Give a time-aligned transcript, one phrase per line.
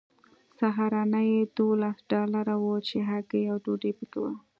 [0.59, 4.33] سهارنۍ دولس ډالره وه چې هګۍ او ډوډۍ پکې وه